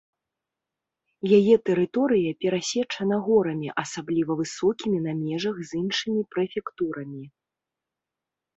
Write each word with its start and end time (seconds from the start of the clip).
Яе 1.37 1.55
тэрыторыя 1.69 2.31
перасечана 2.45 3.15
горамі, 3.29 3.69
асабліва 3.83 4.39
высокімі 4.41 4.97
на 5.07 5.13
межах 5.23 5.63
з 5.69 5.85
іншымі 5.85 6.21
прэфектурамі. 6.35 7.23